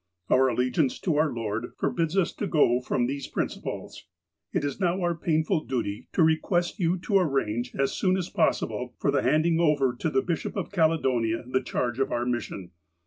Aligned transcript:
Our 0.31 0.47
allegiance 0.47 0.97
to 1.01 1.17
our 1.17 1.31
Lord 1.31 1.73
forbids 1.77 2.17
us 2.17 2.33
to 2.37 2.47
go 2.47 2.79
from 2.79 3.05
these 3.05 3.27
principles. 3.27 4.07
"It 4.51 4.65
is 4.65 4.79
now 4.79 4.99
our 4.99 5.13
painful 5.13 5.65
duty 5.65 6.07
to 6.13 6.23
request 6.23 6.79
you 6.79 6.97
to 6.97 7.19
arrange, 7.19 7.75
as 7.75 7.93
soon 7.93 8.17
as 8.17 8.27
possible, 8.27 8.95
for 8.97 9.11
the 9.11 9.21
handing 9.21 9.59
over 9.59 9.95
to 9.99 10.09
the 10.09 10.23
Bishop 10.23 10.55
of 10.57 10.71
Caledonia 10.71 11.43
the 11.45 11.61
charge 11.61 11.99
of 11.99 12.11
our 12.11 12.25
mission. 12.25 12.71